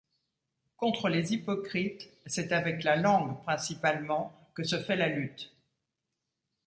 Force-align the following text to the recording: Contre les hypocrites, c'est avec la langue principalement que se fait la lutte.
Contre 0.77 1.09
les 1.09 1.31
hypocrites, 1.33 2.09
c'est 2.25 2.53
avec 2.53 2.83
la 2.83 2.95
langue 2.95 3.39
principalement 3.43 4.33
que 4.55 4.63
se 4.63 4.79
fait 4.81 4.95
la 4.95 5.09
lutte. 5.09 5.53